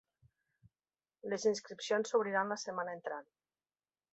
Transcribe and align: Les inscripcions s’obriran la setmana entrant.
Les 1.33 1.45
inscripcions 1.51 2.13
s’obriran 2.15 2.53
la 2.55 2.59
setmana 2.63 2.99
entrant. 3.01 3.29